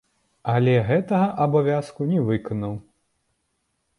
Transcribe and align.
Але 0.53 0.71
гэтага 0.87 1.27
абавязку 1.45 2.01
не 2.13 2.19
выканаў. 2.29 2.73